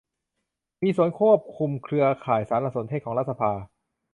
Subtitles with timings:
[0.83, 3.51] มีศูนย์ควบคุมเครือข่ายสารสนเทศของรัฐสภา